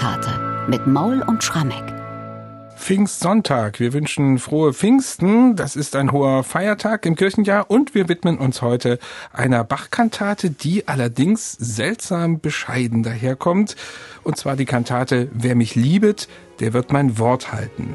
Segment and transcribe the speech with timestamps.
[0.00, 1.84] Bachkantate mit Maul und Schrammeck.
[2.74, 3.80] Pfingstsonntag.
[3.80, 5.56] Wir wünschen frohe Pfingsten.
[5.56, 8.98] Das ist ein hoher Feiertag im Kirchenjahr und wir widmen uns heute
[9.30, 13.76] einer Bachkantate, die allerdings seltsam bescheiden daherkommt.
[14.22, 16.28] Und zwar die Kantate Wer mich liebet,
[16.60, 17.94] der wird mein Wort halten.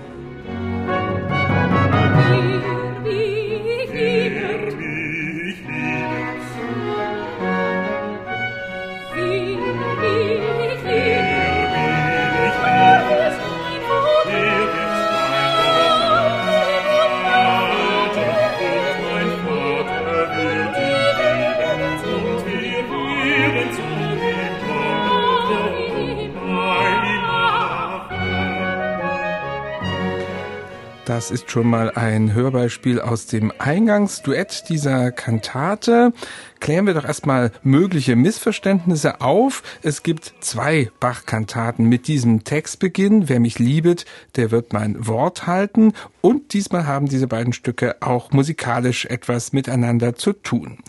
[31.06, 36.14] Das ist schon mal ein Hörbeispiel aus dem Eingangsduett dieser Kantate.
[36.60, 39.62] Klären wir doch erstmal mögliche Missverständnisse auf.
[39.84, 43.30] Es gibt zwei Bach-Kantaten mit diesem Textbeginn.
[43.30, 45.94] Wer mich liebet, der wird mein Wort halten.
[46.26, 50.80] Und diesmal haben diese beiden Stücke auch musikalisch etwas miteinander zu tun.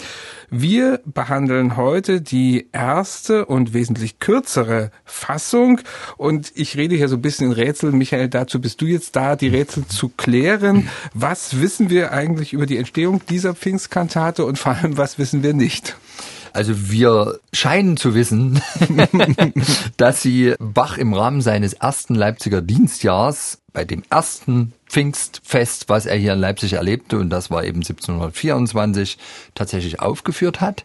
[0.48, 5.82] Wir behandeln heute die erste und wesentlich kürzere Fassung.
[6.16, 7.98] Und ich rede hier so ein bisschen in Rätseln.
[7.98, 10.88] Michael, dazu bist du jetzt da, die Rätsel zu klären.
[11.12, 15.52] Was wissen wir eigentlich über die Entstehung dieser Pfingstkantate und vor allem, was wissen wir
[15.52, 15.98] nicht?
[16.54, 18.62] Also wir scheinen zu wissen,
[19.98, 26.16] dass sie Bach im Rahmen seines ersten Leipziger Dienstjahrs bei dem ersten Pfingstfest, was er
[26.16, 29.18] hier in Leipzig erlebte, und das war eben 1724,
[29.54, 30.84] tatsächlich aufgeführt hat.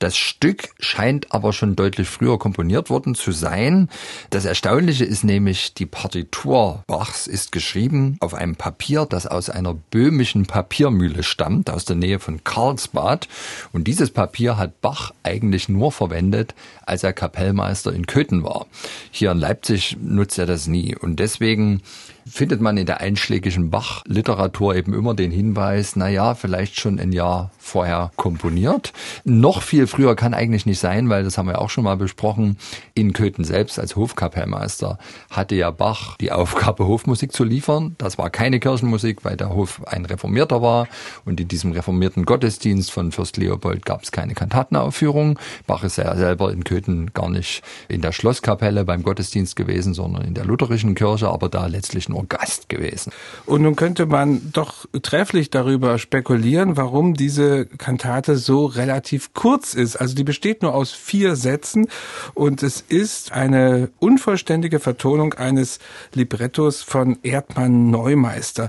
[0.00, 3.90] Das Stück scheint aber schon deutlich früher komponiert worden zu sein.
[4.30, 9.74] Das Erstaunliche ist nämlich, die Partitur Bachs ist geschrieben auf einem Papier, das aus einer
[9.74, 13.28] böhmischen Papiermühle stammt, aus der Nähe von Karlsbad.
[13.72, 16.54] Und dieses Papier hat Bach eigentlich nur verwendet,
[16.86, 18.68] als er Kapellmeister in Köthen war.
[19.10, 20.96] Hier in Leipzig nutzt er das nie.
[20.96, 21.82] Und deswegen
[22.26, 27.12] findet man in der einschlägigen Bach-Literatur eben immer den Hinweis, na ja, vielleicht schon ein
[27.12, 28.92] Jahr vorher komponiert.
[29.24, 32.58] Noch viel früher kann eigentlich nicht sein, weil das haben wir auch schon mal besprochen.
[32.94, 34.98] In Köthen selbst als Hofkapellmeister
[35.30, 37.94] hatte ja Bach die Aufgabe, Hofmusik zu liefern.
[37.98, 40.88] Das war keine Kirchenmusik, weil der Hof ein Reformierter war.
[41.24, 45.38] Und in diesem reformierten Gottesdienst von Fürst Leopold gab es keine Kantatenaufführung.
[45.66, 50.24] Bach ist ja selber in Köthen gar nicht in der Schlosskapelle beim Gottesdienst gewesen, sondern
[50.24, 53.12] in der lutherischen Kirche, aber da letztlich nur Gast gewesen.
[53.46, 59.96] Und nun könnte man doch trefflich darüber spekulieren, warum diese Kantate so relativ kurz ist.
[59.96, 61.88] Also die besteht nur aus vier Sätzen
[62.34, 65.78] und es ist eine unvollständige Vertonung eines
[66.12, 68.68] Librettos von Erdmann Neumeister.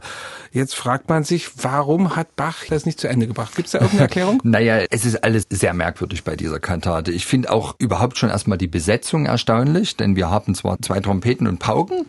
[0.52, 3.56] Jetzt fragt man sich, warum hat Bach das nicht zu Ende gebracht?
[3.56, 4.42] Gibt es da irgendeine Erklärung?
[4.44, 7.12] naja, es ist alles sehr merkwürdig bei dieser Kantate.
[7.12, 11.48] Ich finde auch überhaupt schon erstmal die Besetzung erstaunlich, denn wir haben zwar zwei Trompeten
[11.48, 12.06] und Pauken,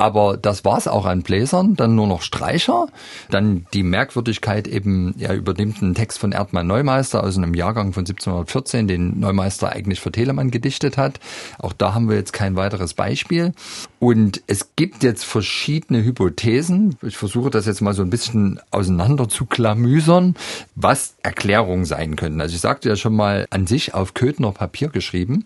[0.00, 2.86] aber das war's auch an Bläsern, dann nur noch Streicher,
[3.30, 8.00] dann die Merkwürdigkeit eben, er übernimmt einen Text von Erdmann Neumeister aus einem Jahrgang von
[8.00, 11.20] 1714, den Neumeister eigentlich für Telemann gedichtet hat.
[11.58, 13.52] Auch da haben wir jetzt kein weiteres Beispiel.
[13.98, 16.96] Und es gibt jetzt verschiedene Hypothesen.
[17.02, 20.34] Ich versuche das jetzt mal so ein bisschen auseinander zu klamüsern,
[20.76, 22.40] was Erklärungen sein können.
[22.40, 25.44] Also ich sagte ja schon mal an sich auf Köthner Papier geschrieben.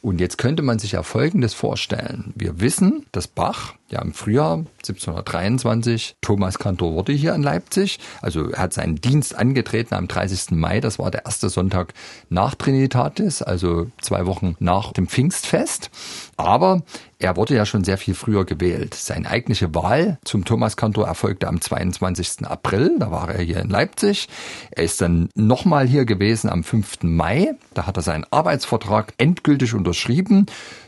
[0.00, 2.32] Und jetzt könnte man sich ja Folgendes vorstellen.
[2.36, 7.98] Wir wissen, dass Bach ja im Frühjahr 1723 Thomas Kantor wurde hier in Leipzig.
[8.20, 10.52] Also er hat seinen Dienst angetreten am 30.
[10.52, 10.80] Mai.
[10.80, 11.94] Das war der erste Sonntag
[12.28, 15.90] nach Trinitatis, also zwei Wochen nach dem Pfingstfest.
[16.36, 16.82] Aber
[17.20, 18.94] er wurde ja schon sehr viel früher gewählt.
[18.94, 22.46] Seine eigentliche Wahl zum Thomaskantor erfolgte am 22.
[22.46, 22.94] April.
[22.98, 24.28] Da war er hier in Leipzig.
[24.70, 27.02] Er ist dann nochmal hier gewesen am 5.
[27.02, 27.56] Mai.
[27.74, 30.46] Da hat er seinen Arbeitsvertrag endgültig unterschrieben.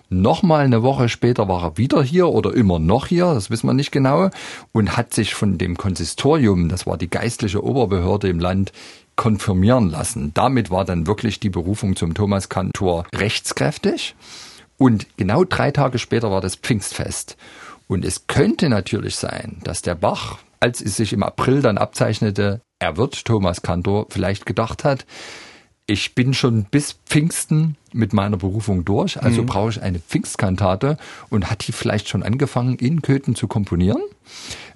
[0.08, 3.74] Nochmal eine Woche später war er wieder hier oder immer noch hier, das wissen wir
[3.74, 4.30] nicht genau,
[4.72, 8.72] und hat sich von dem Konsistorium, das war die geistliche Oberbehörde im Land,
[9.14, 10.32] konfirmieren lassen.
[10.34, 14.16] Damit war dann wirklich die Berufung zum Thomaskantor rechtskräftig.
[14.80, 17.36] Und genau drei Tage später war das Pfingstfest.
[17.86, 22.62] Und es könnte natürlich sein, dass der Bach, als es sich im April dann abzeichnete,
[22.78, 25.04] er wird Thomas Kantor, vielleicht gedacht hat,
[25.90, 29.46] ich bin schon bis Pfingsten mit meiner Berufung durch, also mhm.
[29.46, 30.96] brauche ich eine Pfingstkantate
[31.30, 34.00] und hat die vielleicht schon angefangen in Köthen zu komponieren.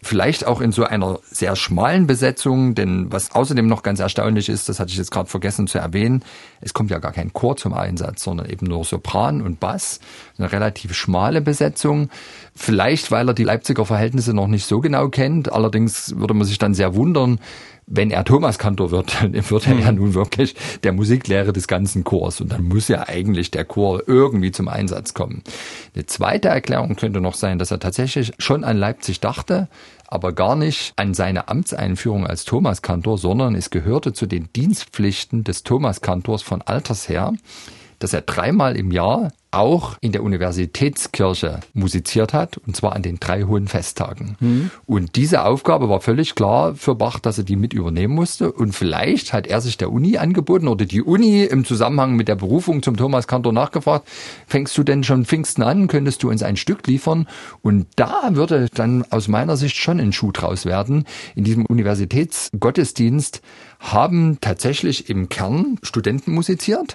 [0.02, 4.68] Vielleicht auch in so einer sehr schmalen Besetzung, denn was außerdem noch ganz erstaunlich ist,
[4.68, 6.24] das hatte ich jetzt gerade vergessen zu erwähnen,
[6.60, 10.00] es kommt ja gar kein Chor zum Einsatz, sondern eben nur Sopran und Bass,
[10.36, 12.10] eine relativ schmale Besetzung.
[12.56, 16.58] Vielleicht, weil er die Leipziger Verhältnisse noch nicht so genau kennt, allerdings würde man sich
[16.58, 17.38] dann sehr wundern,
[17.86, 19.96] wenn er Thomaskantor wird, dann wird er ja hm.
[19.96, 24.52] nun wirklich der Musiklehrer des ganzen Chors und dann muss ja eigentlich der Chor irgendwie
[24.52, 25.42] zum Einsatz kommen.
[25.94, 29.68] Eine zweite Erklärung könnte noch sein, dass er tatsächlich schon an Leipzig dachte,
[30.06, 35.64] aber gar nicht an seine Amtseinführung als Thomaskantor, sondern es gehörte zu den Dienstpflichten des
[35.64, 37.32] Thomaskantors von Alters her,
[37.98, 43.20] dass er dreimal im Jahr auch in der Universitätskirche musiziert hat, und zwar an den
[43.20, 44.36] drei hohen Festtagen.
[44.40, 44.70] Mhm.
[44.86, 48.52] Und diese Aufgabe war völlig klar für Bach, dass er die mit übernehmen musste.
[48.52, 52.36] Und vielleicht hat er sich der Uni angeboten oder die Uni im Zusammenhang mit der
[52.36, 54.08] Berufung zum Thomaskantor nachgefragt,
[54.46, 57.28] fängst du denn schon Pfingsten an, könntest du uns ein Stück liefern?
[57.62, 61.04] Und da würde dann aus meiner Sicht schon ein Schuh draus werden.
[61.34, 63.42] In diesem Universitätsgottesdienst
[63.78, 66.94] haben tatsächlich im Kern Studenten musiziert.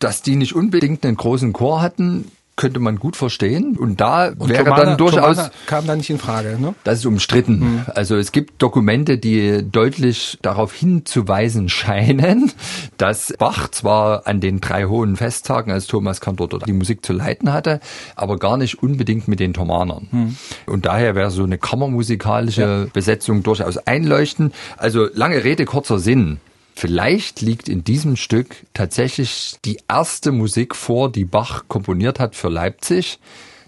[0.00, 2.24] Dass die nicht unbedingt einen großen Chor hatten,
[2.60, 3.76] könnte man gut verstehen.
[3.78, 5.36] Und da und wäre Tomana, dann durchaus.
[5.36, 6.74] Tomana kam da nicht in Frage, ne?
[6.84, 7.58] Das ist umstritten.
[7.58, 7.84] Mhm.
[7.94, 12.52] Also es gibt Dokumente, die deutlich darauf hinzuweisen scheinen,
[12.98, 17.14] dass Bach zwar an den drei hohen Festtagen als Thomas Kantor dort die Musik zu
[17.14, 17.80] leiten hatte,
[18.14, 20.08] aber gar nicht unbedingt mit den Thomanern.
[20.10, 20.36] Mhm.
[20.66, 22.86] Und daher wäre so eine kammermusikalische ja.
[22.92, 24.54] Besetzung durchaus einleuchtend.
[24.76, 26.40] Also lange Rede, kurzer Sinn.
[26.80, 32.48] Vielleicht liegt in diesem Stück tatsächlich die erste Musik vor, die Bach komponiert hat für
[32.48, 33.18] Leipzig,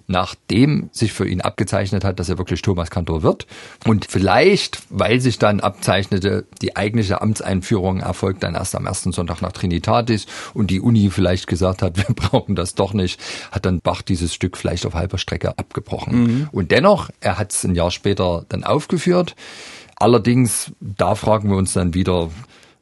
[0.06, 3.46] nachdem sich für ihn abgezeichnet hat, dass er wirklich Thomas Kantor wird.
[3.84, 9.42] Und vielleicht, weil sich dann abzeichnete, die eigentliche Amtseinführung erfolgt dann erst am ersten Sonntag
[9.42, 10.24] nach Trinitatis
[10.54, 13.20] und die Uni vielleicht gesagt hat, wir brauchen das doch nicht,
[13.50, 16.22] hat dann Bach dieses Stück vielleicht auf halber Strecke abgebrochen.
[16.22, 16.48] Mhm.
[16.50, 19.36] Und dennoch, er hat es ein Jahr später dann aufgeführt.
[19.96, 22.30] Allerdings, da fragen wir uns dann wieder,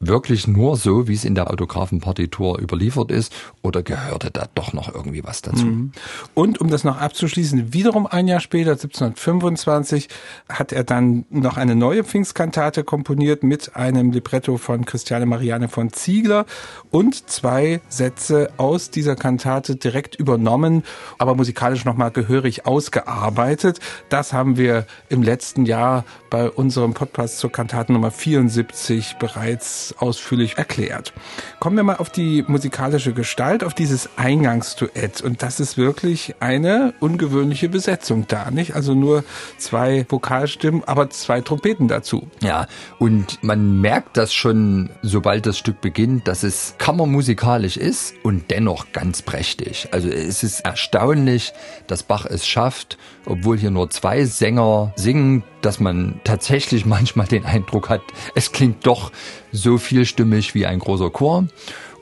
[0.00, 3.32] wirklich nur so, wie es in der Autographenpartitur überliefert ist,
[3.62, 5.66] oder gehörte da doch noch irgendwie was dazu?
[5.66, 5.92] Mhm.
[6.32, 10.08] Und um das noch abzuschließen, wiederum ein Jahr später, 1725,
[10.48, 15.92] hat er dann noch eine neue Pfingstkantate komponiert mit einem Libretto von Christiane Marianne von
[15.92, 16.46] Ziegler
[16.90, 20.82] und zwei Sätze aus dieser Kantate direkt übernommen,
[21.18, 23.80] aber musikalisch nochmal gehörig ausgearbeitet.
[24.08, 30.58] Das haben wir im letzten Jahr bei unserem Podcast zur Kantate Nummer 74 bereits ausführlich
[30.58, 31.12] erklärt.
[31.58, 35.20] Kommen wir mal auf die musikalische Gestalt, auf dieses Eingangsduett.
[35.20, 38.74] Und das ist wirklich eine ungewöhnliche Besetzung da, nicht?
[38.74, 39.24] Also nur
[39.58, 42.28] zwei Vokalstimmen, aber zwei Trompeten dazu.
[42.40, 42.66] Ja,
[42.98, 48.92] und man merkt das schon, sobald das Stück beginnt, dass es kammermusikalisch ist und dennoch
[48.92, 49.88] ganz prächtig.
[49.92, 51.52] Also es ist erstaunlich,
[51.86, 57.44] dass Bach es schafft, obwohl hier nur zwei Sänger singen, dass man tatsächlich manchmal den
[57.44, 58.02] Eindruck hat,
[58.34, 59.12] es klingt doch
[59.52, 61.46] so vielstimmig wie ein großer Chor.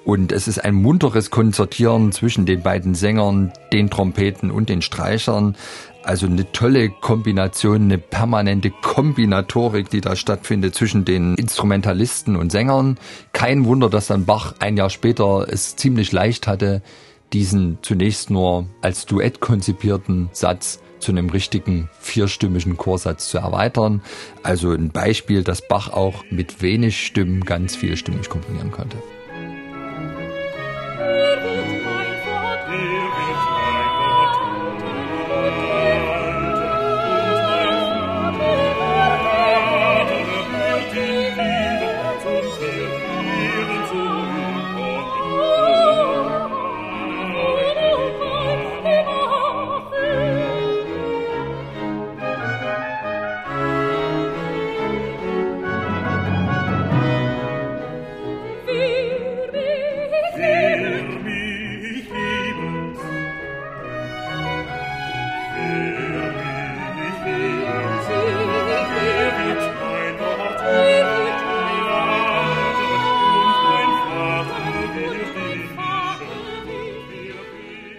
[0.05, 5.55] Und es ist ein munteres Konzertieren zwischen den beiden Sängern, den Trompeten und den Streichern.
[6.03, 12.99] Also eine tolle Kombination, eine permanente Kombinatorik, die da stattfindet zwischen den Instrumentalisten und Sängern.
[13.35, 16.81] Kein Wunder, dass dann Bach ein Jahr später es ziemlich leicht hatte,
[17.35, 24.03] diesen zunächst nur als Duett konzipierten Satz zu einem richtigen vierstimmigen Chorsatz zu erweitern.
[24.43, 28.99] Also ein Beispiel, dass Bach auch mit wenig Stimmen ganz vielstimmig komponieren konnte.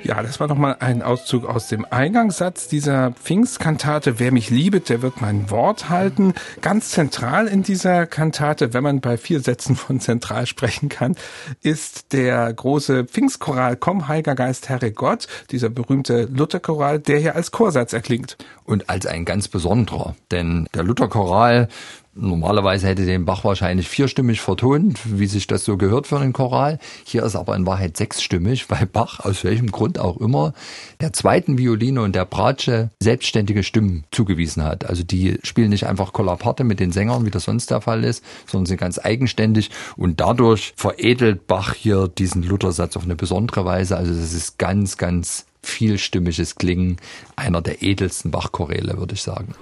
[0.09, 4.17] Ja, das war nochmal ein Auszug aus dem Eingangssatz dieser Pfingstkantate.
[4.17, 6.33] Wer mich liebet, der wird mein Wort halten.
[6.61, 11.15] Ganz zentral in dieser Kantate, wenn man bei vier Sätzen von zentral sprechen kann,
[11.61, 17.51] ist der große Pfingstchoral Komm, Heiliger Geist, Herre Gott, dieser berühmte Lutherchoral, der hier als
[17.51, 18.35] Chorsatz erklingt.
[18.63, 21.67] Und als ein ganz besonderer, denn der Lutherchoral
[22.15, 26.79] Normalerweise hätte den Bach wahrscheinlich vierstimmig vertont, wie sich das so gehört für einen Choral.
[27.05, 30.53] Hier ist aber in Wahrheit sechsstimmig, weil Bach aus welchem Grund auch immer
[31.01, 34.85] der zweiten Violine und der Bratsche selbstständige Stimmen zugewiesen hat.
[34.85, 38.23] Also die spielen nicht einfach Kollaparte mit den Sängern, wie das sonst der Fall ist,
[38.47, 43.95] sondern sind ganz eigenständig und dadurch veredelt Bach hier diesen Luthersatz auf eine besondere Weise.
[43.95, 46.97] Also das ist ganz, ganz vielstimmiges Klingen
[47.35, 49.53] einer der edelsten Bach-Choräle, würde ich sagen.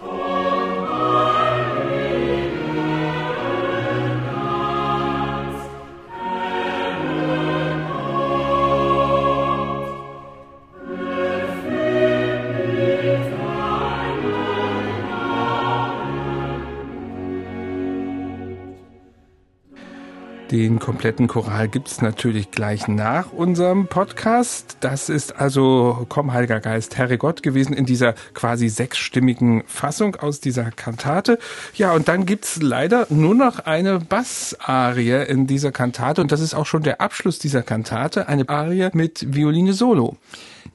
[20.51, 24.77] Den kompletten Choral gibt's natürlich gleich nach unserem Podcast.
[24.79, 30.39] Das ist also Komm Heiliger Geist, Herre Gott gewesen in dieser quasi sechsstimmigen Fassung aus
[30.39, 31.37] dieser Kantate.
[31.73, 36.53] Ja, und dann gibt's leider nur noch eine Bassarie in dieser Kantate und das ist
[36.53, 40.15] auch schon der Abschluss dieser Kantate, eine Arie mit Violine Solo.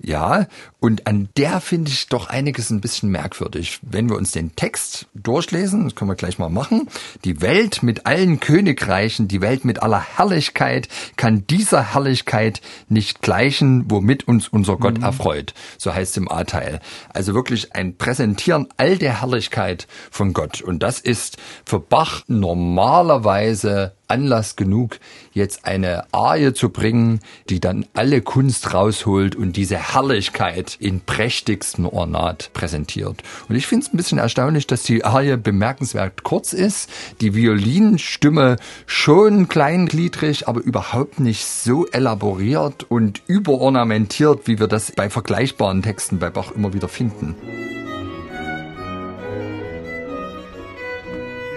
[0.01, 0.47] Ja,
[0.81, 3.79] und an der finde ich doch einiges ein bisschen merkwürdig.
[3.83, 6.89] Wenn wir uns den Text durchlesen, das können wir gleich mal machen.
[7.25, 13.91] Die Welt mit allen Königreichen, die Welt mit aller Herrlichkeit kann dieser Herrlichkeit nicht gleichen,
[13.91, 15.05] womit uns unser Gott mhm.
[15.05, 15.55] erfreut.
[15.79, 16.81] So heißt es im A-Teil.
[17.11, 20.63] Also wirklich ein Präsentieren all der Herrlichkeit von Gott.
[20.63, 25.01] Und das ist für Bach normalerweise Anlass genug,
[25.33, 31.87] jetzt eine Arie zu bringen, die dann alle Kunst rausholt und diese Herrlichkeit in prächtigsten
[31.87, 33.23] Ornat präsentiert.
[33.49, 36.91] Und ich finde es ein bisschen erstaunlich, dass die Arie bemerkenswert kurz ist,
[37.23, 45.09] die Violinstimme schon kleingliedrig, aber überhaupt nicht so elaboriert und überornamentiert, wie wir das bei
[45.09, 47.35] vergleichbaren Texten bei Bach immer wieder finden.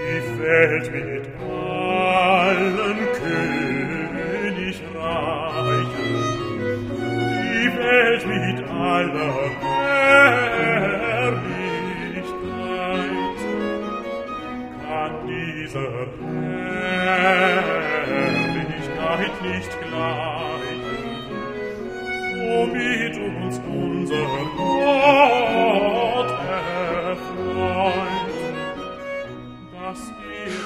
[0.08, 1.25] Die Welt mit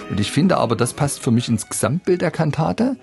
[0.09, 2.97] Und ich finde aber, das passt für mich ins Gesamtbild der Kantate.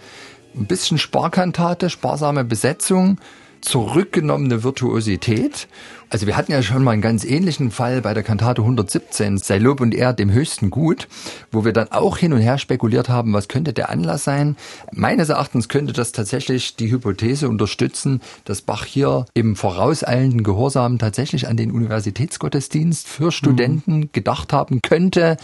[0.55, 3.19] Ein bisschen Sparkantate, sparsame Besetzung,
[3.67, 5.69] zurückgenommene Virtuosität
[6.09, 9.59] also wir hatten ja schon mal einen ganz ähnlichen Fall bei der Kantate 117, Sei
[9.59, 11.09] Lob und Er dem höchsten Gut,
[11.51, 14.57] wo wir dann auch hin und her spekuliert haben, was könnte der Anlass sein.
[14.93, 21.49] Meines Erachtens könnte das tatsächlich die Hypothese unterstützen, dass Bach hier im vorauseilenden Gehorsam tatsächlich
[21.49, 24.09] an den Universitätsgottesdienst für Studenten mhm.
[24.13, 25.37] gedacht haben könnte,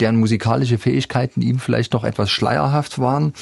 [0.00, 3.32] deren musikalische Fähigkeiten ihm vielleicht noch etwas schleierhaft waren.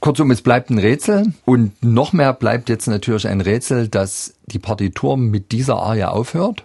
[0.00, 4.58] Kurzum, es bleibt ein Rätsel und noch mehr bleibt jetzt natürlich ein Rätsel, dass die
[4.58, 6.64] Partitur mit dieser Arie aufhört.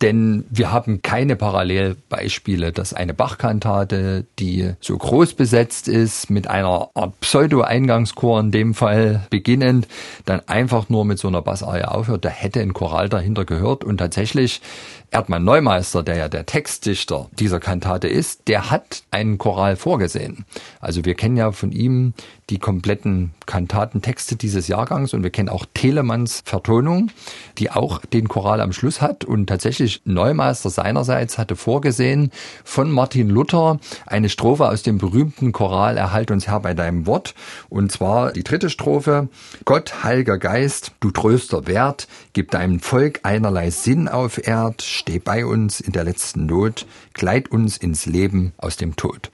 [0.00, 6.88] Denn wir haben keine Parallelbeispiele, dass eine Bachkantate, die so groß besetzt ist, mit einer
[6.94, 9.86] Art Pseudo-Eingangschor in dem Fall beginnend,
[10.24, 12.24] dann einfach nur mit so einer Bassarie aufhört.
[12.24, 13.84] Da hätte ein Choral dahinter gehört.
[13.84, 14.62] Und tatsächlich
[15.10, 20.46] Erdmann Neumeister, der ja der Textdichter dieser Kantate ist, der hat einen Choral vorgesehen.
[20.80, 22.14] Also wir kennen ja von ihm
[22.52, 25.14] die kompletten Kantatentexte dieses Jahrgangs.
[25.14, 27.10] Und wir kennen auch Telemanns Vertonung,
[27.56, 29.24] die auch den Choral am Schluss hat.
[29.24, 32.30] Und tatsächlich Neumeister seinerseits hatte vorgesehen
[32.62, 37.34] von Martin Luther eine Strophe aus dem berühmten Choral Erhalt uns Herr bei deinem Wort.
[37.70, 39.28] Und zwar die dritte Strophe.
[39.64, 45.46] Gott, Heiliger Geist, du tröster Wert, gib deinem Volk einerlei Sinn auf Erd, steh bei
[45.46, 49.30] uns in der letzten Not, gleit uns ins Leben aus dem Tod.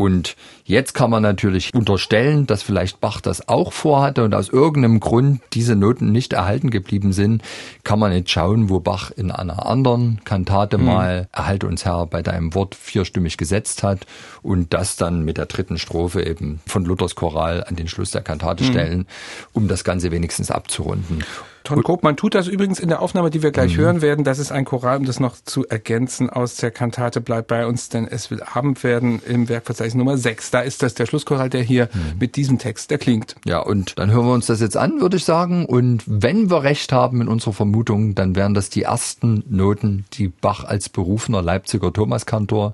[0.00, 4.98] Und jetzt kann man natürlich unterstellen, dass vielleicht Bach das auch vorhatte und aus irgendeinem
[4.98, 7.42] Grund diese Noten nicht erhalten geblieben sind.
[7.84, 10.86] Kann man jetzt schauen, wo Bach in einer anderen Kantate mhm.
[10.86, 14.06] mal Erhalte uns Herr bei deinem Wort vierstimmig gesetzt hat
[14.40, 18.22] und das dann mit der dritten Strophe eben von Luthers Choral an den Schluss der
[18.22, 18.68] Kantate mhm.
[18.68, 19.06] stellen,
[19.52, 21.24] um das Ganze wenigstens abzurunden.
[21.64, 23.80] Ton Koop, man tut das übrigens in der Aufnahme, die wir gleich mhm.
[23.80, 24.24] hören werden.
[24.24, 27.88] Das ist ein Choral, um das noch zu ergänzen aus der Kantate Bleibt bei uns,
[27.88, 30.50] denn es will Abend werden im Werkverzeichnis Nummer 6.
[30.50, 32.18] Da ist das der Schlusschoral, der hier mhm.
[32.18, 33.36] mit diesem Text erklingt.
[33.44, 35.66] Ja, und dann hören wir uns das jetzt an, würde ich sagen.
[35.66, 40.28] Und wenn wir recht haben in unserer Vermutung, dann wären das die ersten Noten, die
[40.28, 42.72] Bach als berufener Leipziger Thomaskantor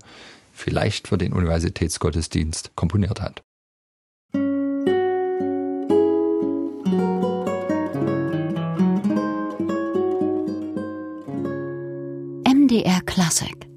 [0.53, 3.43] vielleicht für den Universitätsgottesdienst komponiert hat.
[12.67, 13.76] MDR Classic